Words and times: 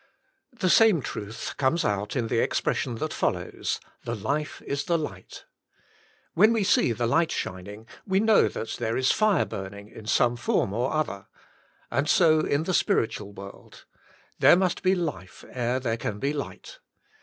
The 0.57 0.69
same 0.71 1.03
truth 1.03 1.53
comes 1.57 1.85
out 1.85 2.15
in 2.15 2.25
the 2.25 2.39
expression 2.39 2.95
that 2.95 3.13
follows: 3.13 3.79
The 4.03 4.15
life 4.15 4.59
is 4.65 4.85
the 4.85 4.97
light. 4.97 5.45
When 6.33 6.51
we 6.53 6.63
see 6.63 6.91
the 6.91 7.05
light 7.05 7.31
shining, 7.31 7.85
we 8.07 8.19
know 8.19 8.47
that 8.47 8.77
there 8.79 8.97
is 8.97 9.11
fire 9.11 9.45
burning 9.45 9.89
in 9.89 10.07
some 10.07 10.37
form 10.37 10.73
or 10.73 10.91
other. 10.91 11.27
And 11.91 12.09
so 12.09 12.39
in 12.39 12.63
the 12.63 12.73
spiritual 12.73 13.31
world. 13.31 13.85
There 14.39 14.55
must 14.57 14.81
be 14.81 14.95
life 14.95 15.45
ere 15.51 15.79
there 15.79 15.97
can 15.97 16.17
be 16.17 16.33
light. 16.33 16.79